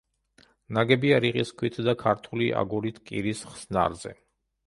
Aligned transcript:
ნაგებია 0.77 1.19
რიყის 1.25 1.51
ქვით 1.59 1.77
და 1.89 1.95
ქართული 2.03 2.49
აგურით 2.63 2.99
კირის 3.11 3.45
ხსნარზე. 3.53 4.15